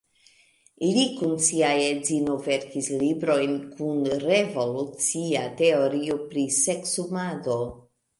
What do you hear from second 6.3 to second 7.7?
pri seksumado.